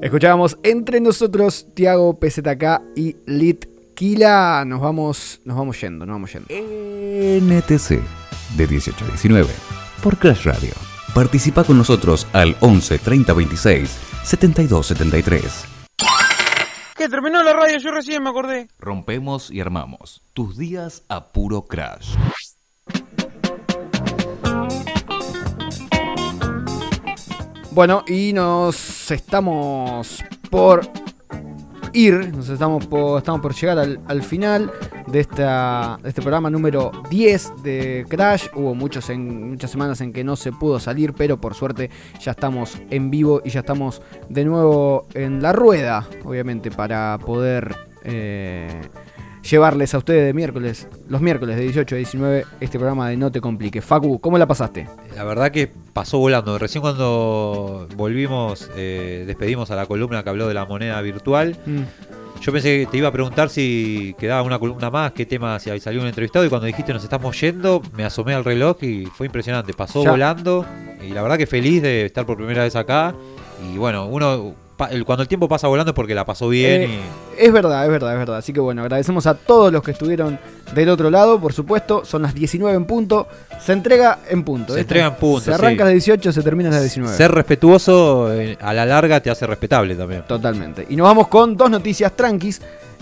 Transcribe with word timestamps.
Escuchábamos 0.00 0.56
entre 0.62 1.00
nosotros 1.00 1.66
Tiago 1.74 2.20
PZK 2.20 2.82
y 2.94 3.16
Lit 3.26 3.66
Kila. 3.96 4.64
Nos 4.64 4.80
vamos, 4.80 5.40
nos 5.44 5.56
vamos 5.56 5.80
yendo, 5.80 6.06
nos 6.06 6.14
vamos 6.14 6.32
yendo. 6.32 6.46
NTC 6.48 8.00
de 8.56 8.66
18 8.68 9.04
a 9.04 9.08
19 9.08 9.48
por 10.00 10.16
Crash 10.16 10.44
Radio. 10.44 10.70
Participa 11.12 11.64
con 11.64 11.78
nosotros 11.78 12.28
al 12.32 12.56
11 12.60 12.98
30 12.98 13.32
26 13.32 13.98
72 14.22 14.86
73. 14.86 15.64
¿Qué? 16.96 17.08
Terminó 17.08 17.42
la 17.42 17.52
radio, 17.52 17.78
yo 17.78 17.90
recién 17.90 18.22
me 18.22 18.30
acordé. 18.30 18.68
Rompemos 18.78 19.50
y 19.50 19.60
armamos 19.60 20.22
tus 20.32 20.56
días 20.56 21.02
a 21.08 21.32
puro 21.32 21.62
crash. 21.62 22.14
Bueno, 27.78 28.02
y 28.08 28.32
nos 28.32 29.08
estamos 29.12 30.24
por 30.50 30.80
ir, 31.92 32.34
nos 32.34 32.48
estamos 32.48 32.84
por, 32.88 33.18
estamos 33.18 33.40
por 33.40 33.54
llegar 33.54 33.78
al, 33.78 34.00
al 34.08 34.24
final 34.24 34.72
de, 35.06 35.20
esta, 35.20 35.96
de 36.02 36.08
este 36.08 36.20
programa 36.20 36.50
número 36.50 36.90
10 37.08 37.62
de 37.62 38.04
Crash. 38.08 38.48
Hubo 38.56 38.74
muchos 38.74 39.08
en, 39.10 39.50
muchas 39.50 39.70
semanas 39.70 40.00
en 40.00 40.12
que 40.12 40.24
no 40.24 40.34
se 40.34 40.50
pudo 40.50 40.80
salir, 40.80 41.12
pero 41.12 41.40
por 41.40 41.54
suerte 41.54 41.88
ya 42.20 42.32
estamos 42.32 42.76
en 42.90 43.12
vivo 43.12 43.42
y 43.44 43.50
ya 43.50 43.60
estamos 43.60 44.02
de 44.28 44.44
nuevo 44.44 45.06
en 45.14 45.40
la 45.40 45.52
rueda, 45.52 46.04
obviamente, 46.24 46.72
para 46.72 47.16
poder 47.24 47.76
eh, 48.02 48.80
llevarles 49.50 49.94
a 49.94 49.98
ustedes 49.98 50.26
de 50.26 50.32
miércoles, 50.34 50.88
los 51.08 51.20
miércoles 51.20 51.56
de 51.56 51.62
18 51.62 51.94
a 51.94 51.98
19, 51.98 52.44
este 52.60 52.78
programa 52.78 53.08
de 53.08 53.16
No 53.16 53.30
Te 53.32 53.40
Complique. 53.40 53.80
Facu, 53.80 54.20
¿cómo 54.20 54.38
la 54.38 54.46
pasaste? 54.46 54.86
La 55.16 55.24
verdad 55.24 55.50
que 55.50 55.70
pasó 55.92 56.18
volando. 56.18 56.58
Recién 56.58 56.82
cuando 56.82 57.88
volvimos, 57.96 58.70
eh, 58.76 59.24
despedimos 59.26 59.70
a 59.70 59.76
la 59.76 59.86
columna 59.86 60.22
que 60.22 60.30
habló 60.30 60.48
de 60.48 60.54
la 60.54 60.64
moneda 60.64 61.00
virtual. 61.00 61.56
Mm. 61.66 61.82
Yo 62.40 62.52
pensé 62.52 62.80
que 62.80 62.86
te 62.86 62.96
iba 62.98 63.08
a 63.08 63.12
preguntar 63.12 63.48
si 63.48 64.14
quedaba 64.18 64.42
una 64.42 64.58
columna 64.60 64.90
más, 64.90 65.10
qué 65.12 65.26
tema, 65.26 65.58
si 65.58 65.76
salió 65.80 66.00
un 66.00 66.06
entrevistado. 66.06 66.44
Y 66.44 66.48
cuando 66.48 66.66
dijiste 66.66 66.92
nos 66.92 67.02
estamos 67.02 67.40
yendo, 67.40 67.82
me 67.96 68.04
asomé 68.04 68.34
al 68.34 68.44
reloj 68.44 68.76
y 68.82 69.06
fue 69.06 69.26
impresionante. 69.26 69.72
Pasó 69.72 70.04
Ya. 70.04 70.10
volando. 70.12 70.64
Y 71.04 71.10
la 71.12 71.22
verdad 71.22 71.36
que 71.36 71.46
feliz 71.46 71.82
de 71.82 72.06
estar 72.06 72.24
por 72.26 72.36
primera 72.36 72.62
vez 72.62 72.76
acá. 72.76 73.14
Y 73.72 73.76
bueno, 73.76 74.06
uno 74.06 74.54
cuando 75.04 75.22
el 75.22 75.28
tiempo 75.28 75.48
pasa 75.48 75.66
volando 75.68 75.90
es 75.90 75.94
porque 75.94 76.14
la 76.14 76.24
pasó 76.24 76.48
bien. 76.48 76.82
Eh, 76.82 77.00
Es 77.36 77.52
verdad, 77.52 77.84
es 77.84 77.90
verdad, 77.90 78.12
es 78.12 78.18
verdad. 78.18 78.36
Así 78.38 78.52
que 78.52 78.60
bueno, 78.60 78.82
agradecemos 78.82 79.26
a 79.26 79.34
todos 79.34 79.72
los 79.72 79.82
que 79.82 79.90
estuvieron 79.90 80.38
del 80.74 80.88
otro 80.88 81.10
lado, 81.10 81.38
por 81.40 81.52
supuesto. 81.52 82.04
Son 82.04 82.22
las 82.22 82.34
19 82.34 82.76
en 82.76 82.84
punto. 82.84 83.26
Se 83.60 83.72
entrega 83.72 84.18
en 84.30 84.42
punto. 84.44 84.72
Se 84.74 84.80
Esto- 84.80 84.94
entrega 84.94 85.06
en 85.08 85.14
punto, 85.16 85.40
Se 85.44 85.52
arranca 85.54 85.76
sí. 85.76 85.82
a 85.82 85.84
las 85.86 85.92
18, 85.94 86.32
se 86.32 86.42
termina 86.42 86.68
a 86.70 86.72
las 86.72 86.80
y 86.80 86.84
19. 86.84 87.16
ser 87.16 87.30
respetuoso 87.32 88.32
eh, 88.32 88.56
a 88.60 88.72
la 88.72 88.86
larga 88.86 89.20
te 89.20 89.30
hace 89.30 89.46
respetable 89.46 89.94
también. 89.94 90.22
Totalmente. 90.26 90.86
Y 90.88 90.96
nos 90.96 91.04
vamos 91.04 91.28
con 91.28 91.56
dos 91.56 91.70
noticias 91.70 92.12
tranquis 92.16 92.60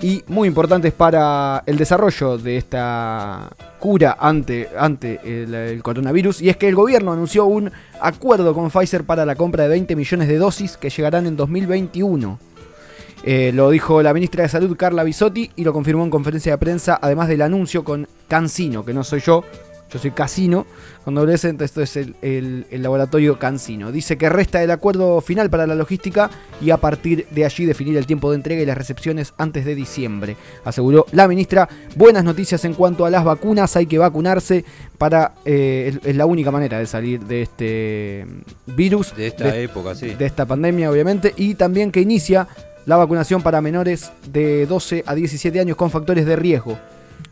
y 0.00 0.22
muy 0.28 0.48
importantes 0.48 0.92
para 0.92 1.62
el 1.66 1.76
desarrollo 1.76 2.38
de 2.38 2.56
esta 2.56 3.48
cura 3.78 4.16
ante, 4.18 4.68
ante 4.76 5.20
el, 5.24 5.82
coronavirus. 5.82 6.42
Y 6.42 6.48
es 6.48 6.56
que 6.56 6.68
el 6.68 6.74
gobierno 6.74 7.12
anunció 7.12 7.46
un 7.46 7.70
acuerdo 8.00 8.54
con 8.54 8.70
Pfizer 8.70 9.04
para 9.04 9.24
la 9.24 9.36
compra 9.36 9.64
de 9.64 9.70
20 9.70 9.96
millones 9.96 10.28
de 10.28 10.38
dosis 10.38 10.76
que 10.76 10.90
llegarán 10.90 11.26
en 11.26 11.36
2021. 11.36 12.38
Eh, 13.24 13.50
lo 13.52 13.70
dijo 13.70 14.02
la 14.02 14.14
ministra 14.14 14.44
de 14.44 14.48
Salud 14.48 14.76
Carla 14.76 15.02
Bisotti 15.02 15.50
y 15.56 15.64
lo 15.64 15.72
confirmó 15.72 16.04
en 16.04 16.10
conferencia 16.10 16.52
de 16.52 16.58
prensa, 16.58 16.98
además 17.02 17.28
del 17.28 17.42
anuncio 17.42 17.82
con 17.82 18.06
Cancino, 18.28 18.84
que 18.84 18.94
no 18.94 19.02
soy 19.02 19.20
yo, 19.20 19.44
yo 19.90 19.98
soy 19.98 20.10
Casino, 20.10 20.66
con 21.04 21.14
doble 21.14 21.34
S, 21.34 21.48
entonces 21.48 21.70
esto 21.70 21.82
es 21.82 21.96
el, 21.96 22.14
el- 22.22 22.66
el 22.70 22.82
laboratorio 22.82 23.38
Cancino. 23.38 23.90
Dice 23.92 24.18
que 24.18 24.28
resta 24.28 24.62
el 24.62 24.70
acuerdo 24.70 25.20
final 25.20 25.48
para 25.50 25.66
la 25.66 25.74
logística 25.74 26.30
y 26.60 26.70
a 26.70 26.76
partir 26.76 27.26
de 27.30 27.44
allí 27.44 27.64
definir 27.64 27.96
el 27.96 28.06
tiempo 28.06 28.30
de 28.30 28.36
entrega 28.36 28.62
y 28.62 28.66
las 28.66 28.76
recepciones 28.76 29.32
antes 29.38 29.64
de 29.64 29.74
diciembre, 29.74 30.36
aseguró 30.64 31.06
la 31.12 31.26
ministra. 31.26 31.68
Buenas 31.96 32.24
noticias 32.24 32.64
en 32.64 32.74
cuanto 32.74 33.06
a 33.06 33.10
las 33.10 33.24
vacunas, 33.24 33.76
hay 33.76 33.86
que 33.86 33.98
vacunarse 33.98 34.64
para, 34.98 35.34
eh, 35.44 35.94
es, 36.02 36.06
es 36.06 36.16
la 36.16 36.26
única 36.26 36.50
manera 36.50 36.78
de 36.78 36.86
salir 36.86 37.20
de 37.24 37.42
este 37.42 38.26
virus, 38.66 39.14
De 39.16 39.28
esta 39.28 39.56
época, 39.56 39.94
sí. 39.94 40.08
de 40.14 40.26
esta 40.26 40.44
pandemia, 40.44 40.90
obviamente, 40.90 41.32
y 41.36 41.54
también 41.54 41.90
que 41.90 42.00
inicia 42.00 42.46
la 42.84 42.96
vacunación 42.96 43.42
para 43.42 43.60
menores 43.60 44.12
de 44.32 44.66
12 44.66 45.04
a 45.06 45.14
17 45.14 45.60
años 45.60 45.76
con 45.76 45.90
factores 45.90 46.26
de 46.26 46.36
riesgo. 46.36 46.78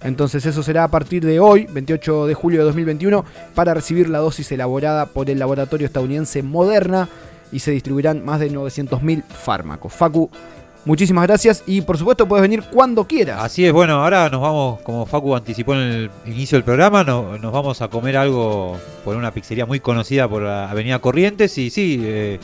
Entonces 0.03 0.45
eso 0.47 0.63
será 0.63 0.85
a 0.85 0.89
partir 0.89 1.25
de 1.25 1.41
hoy, 1.41 1.67
28 1.71 2.27
de 2.27 2.35
julio 2.35 2.61
de 2.61 2.65
2021, 2.67 3.25
para 3.55 3.75
recibir 3.75 4.09
la 4.09 4.19
dosis 4.19 4.51
elaborada 4.53 5.07
por 5.07 5.31
el 5.31 5.39
laboratorio 5.39 5.87
estadounidense 5.87 6.43
Moderna 6.43 7.09
y 7.53 7.61
se 7.61 7.71
distribuirán 7.71 8.25
más 8.25 8.41
de 8.41 8.51
900.000 8.51 9.23
fármacos. 9.25 9.93
Facu, 9.93 10.29
muchísimas 10.85 11.27
gracias 11.27 11.63
y 11.67 11.81
por 11.81 11.97
supuesto 11.97 12.29
puedes 12.29 12.43
venir 12.43 12.63
cuando 12.73 13.07
quieras. 13.07 13.43
Así 13.43 13.65
es, 13.65 13.73
bueno, 13.73 14.03
ahora 14.03 14.29
nos 14.29 14.41
vamos, 14.43 14.81
como 14.83 15.07
Facu 15.07 15.35
anticipó 15.35 15.75
en 15.75 15.81
el 15.81 16.11
inicio 16.27 16.57
del 16.57 16.65
programa, 16.65 17.03
no- 17.03 17.39
nos 17.39 17.53
vamos 17.53 17.81
a 17.83 17.89
comer 17.89 18.17
algo 18.17 18.77
por 19.05 19.17
una 19.17 19.31
pizzería 19.33 19.65
muy 19.67 19.81
conocida 19.81 20.29
por 20.29 20.43
la 20.43 20.71
Avenida 20.71 20.99
Corrientes 20.99 21.57
y 21.59 21.71
sí, 21.71 22.01
eh, 22.05 22.39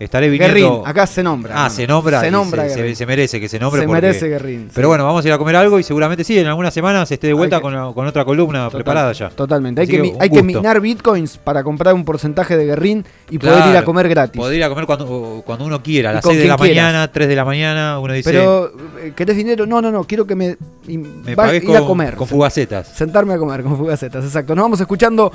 estaré 0.00 0.28
viniendo... 0.28 0.54
Guerrín, 0.54 0.82
acá 0.84 1.06
se 1.06 1.22
nombra. 1.22 1.52
Ah, 1.54 1.56
hermano. 1.56 1.74
se 1.74 1.86
nombra. 1.86 2.20
Se 2.20 2.30
nombra. 2.30 2.68
se, 2.68 2.74
Guerrín. 2.76 2.90
se- 2.94 2.98
se 2.98 3.06
merece 3.06 3.40
que 3.40 3.48
se 3.48 3.58
nombre. 3.60 3.82
Se 3.82 3.86
porque- 3.86 4.00
merece 4.02 4.28
Guerrín. 4.28 4.70
Pero 4.74 4.88
bueno, 4.88 5.04
vamos 5.04 5.24
a 5.24 5.28
ir 5.28 5.34
a 5.34 5.38
comer 5.38 5.54
algo 5.56 5.78
y 5.78 5.82
seguramente 5.82 6.24
sí, 6.24 6.38
en 6.38 6.46
algunas 6.46 6.74
semanas 6.74 7.10
esté 7.12 7.28
de 7.28 7.32
vuelta 7.34 7.56
que- 7.58 7.62
con, 7.62 7.92
con 7.94 8.06
otra 8.06 8.24
columna 8.24 8.64
Total- 8.64 8.70
preparada 8.78 9.12
ya. 9.12 9.28
Totalmente. 9.28 9.80
Hay, 9.82 9.86
que, 9.86 10.14
hay 10.18 10.30
que 10.30 10.42
minar 10.42 10.80
bitcoins 10.80 11.36
para 11.38 11.62
comprar 11.62 11.94
un 11.94 12.04
porcentaje 12.04 12.56
de 12.56 12.64
Guerrín 12.66 13.04
y 13.30 13.38
poder 13.38 13.66
ir 13.70 13.76
a 13.76 13.84
comer 13.84 14.08
gratis. 14.08 14.36
Poder 14.40 14.56
ir 14.56 14.64
a 14.64 14.68
comer 14.68 14.86
cuando, 14.86 15.42
cuando 15.44 15.64
uno 15.66 15.82
quiera, 15.82 16.10
a 16.10 16.12
las 16.14 16.22
con 16.24 16.32
6 16.32 16.42
de 16.42 16.48
la 16.48 16.56
quieras. 16.56 16.76
mañana, 16.84 17.12
3 17.12 17.28
de 17.28 17.36
la 17.36 17.44
mañana, 17.44 17.98
uno 18.00 18.12
dice, 18.14 18.30
Pero, 18.30 18.72
eh, 19.02 19.12
¿querés 19.14 19.36
dinero? 19.36 19.66
No, 19.66 19.80
no, 19.82 19.90
no, 19.90 20.04
quiero 20.04 20.26
que 20.26 20.34
me, 20.34 20.56
me 20.86 21.36
pagué 21.36 21.58
ir 21.58 21.76
a 21.76 21.80
comer. 21.82 22.14
con 22.16 22.26
fugacetas. 22.26 22.88
Sentarme 22.88 23.34
a 23.34 23.38
comer 23.38 23.62
con 23.62 23.76
fugacetas, 23.76 24.24
exacto. 24.24 24.54
Nos 24.54 24.64
vamos 24.64 24.80
escuchando 24.80 25.30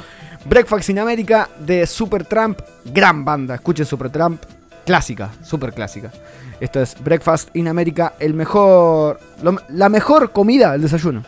Breakfast 0.45 0.89
in 0.89 0.99
America 0.99 1.49
de 1.59 1.85
Supertramp, 1.85 2.59
gran 2.85 3.23
banda. 3.23 3.55
Escuchen 3.55 3.85
Supertramp, 3.85 4.41
clásica, 4.85 5.31
super 5.43 5.73
clásica. 5.73 6.11
Esto 6.59 6.81
es 6.81 6.95
Breakfast 7.03 7.49
in 7.55 7.67
America, 7.67 8.13
el 8.19 8.33
mejor, 8.33 9.19
lo- 9.43 9.61
la 9.69 9.89
mejor 9.89 10.31
comida, 10.31 10.73
el 10.75 10.81
desayuno. 10.81 11.23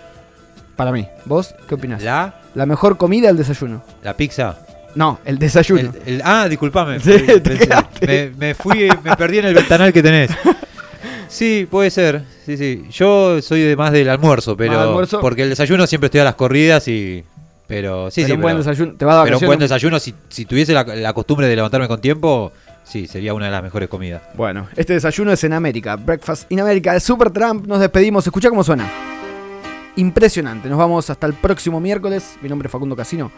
Para 0.76 0.92
mí. 0.92 1.08
¿Vos 1.26 1.54
qué 1.68 1.76
opinás? 1.76 2.02
La, 2.04 2.36
La 2.56 2.66
mejor 2.66 2.98
comida, 2.98 3.30
el 3.30 3.38
desayuno. 3.38 3.84
la 4.04 4.16
pizza. 4.16 4.58
No, 4.96 5.20
el 5.26 5.38
desayuno. 5.38 5.94
El- 6.06 6.16
el- 6.16 6.22
ah, 6.24 6.48
disculpame. 6.48 7.00
Sí, 7.00 7.12
me, 8.08 8.30
me 8.38 8.56
fui, 8.56 8.88
me 9.04 9.16
perdí 9.16 9.40
en 9.40 9.46
el 9.46 9.54
ventanal 9.54 9.92
que 9.94 10.02
tenés. 10.04 10.32
Sí, 11.30 11.68
puede 11.70 11.90
ser. 11.92 12.24
Sí, 12.46 12.56
sí. 12.58 12.86
Yo 12.90 13.42
soy 13.42 13.60
de 13.62 13.76
más 13.76 13.92
del 13.92 14.10
almuerzo, 14.10 14.56
pero 14.56 14.80
almuerzo. 14.80 15.20
porque 15.20 15.44
el 15.44 15.50
desayuno 15.50 15.86
siempre 15.86 16.06
estoy 16.06 16.22
a 16.22 16.24
las 16.24 16.36
corridas 16.36 16.88
y 16.88 17.22
pero 17.68 18.10
sí, 18.10 18.22
Pero 18.22 18.28
sí, 18.28 18.34
un 18.36 18.42
buen 18.42 18.56
pero- 18.56 18.64
desayuno. 18.64 18.94
Te 18.98 19.04
vas 19.04 19.18
a 19.18 19.24
pero 19.26 19.38
un 19.38 19.46
buen 19.46 19.60
desayuno 19.60 20.00
si, 20.00 20.16
si 20.30 20.46
tuviese 20.46 20.72
la, 20.74 20.84
la 20.86 21.12
costumbre 21.12 21.48
de 21.48 21.56
levantarme 21.58 21.90
con 21.90 22.00
tiempo, 22.00 22.54
sí, 22.88 23.08
sería 23.08 23.34
una 23.34 23.46
de 23.46 23.52
las 23.52 23.64
mejores 23.64 23.90
comidas. 23.90 24.22
Bueno, 24.36 24.68
este 24.76 24.94
desayuno 24.94 25.32
es 25.32 25.44
en 25.44 25.54
América. 25.54 25.96
Breakfast 25.96 26.52
in 26.52 26.60
America 26.60 26.94
de 26.94 27.00
Supertramp. 27.00 27.68
Nos 27.68 27.80
despedimos. 27.80 28.26
Escucha 28.26 28.50
cómo 28.50 28.64
suena. 28.64 28.90
Impresionante. 29.96 30.70
Nos 30.70 30.78
vamos 30.78 31.10
hasta 31.10 31.28
el 31.28 31.34
próximo 31.34 31.80
miércoles. 31.80 32.38
Mi 32.42 32.50
nombre 32.50 32.68
es 32.68 32.72
Facundo 32.72 32.96
Casino. 32.96 33.32